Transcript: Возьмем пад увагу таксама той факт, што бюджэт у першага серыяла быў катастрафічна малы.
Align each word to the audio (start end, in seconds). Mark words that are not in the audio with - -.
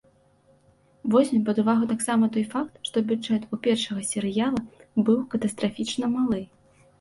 Возьмем 1.15 1.43
пад 1.49 1.57
увагу 1.63 1.89
таксама 1.91 2.29
той 2.37 2.45
факт, 2.53 2.79
што 2.87 3.03
бюджэт 3.11 3.45
у 3.53 3.59
першага 3.69 4.01
серыяла 4.11 4.65
быў 5.05 5.21
катастрафічна 5.37 6.05
малы. 6.17 6.41